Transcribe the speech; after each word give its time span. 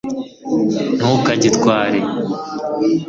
ntukagitware 0.97 1.99